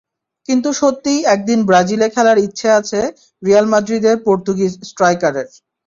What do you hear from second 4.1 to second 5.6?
Portuguese স্ট্রাইকারের।